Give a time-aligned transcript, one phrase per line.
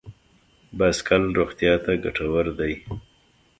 [0.77, 2.73] بایسکل روغتیا ته ګټور دی.